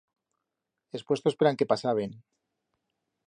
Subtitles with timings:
[0.99, 2.17] Es puestos per an que pasaben.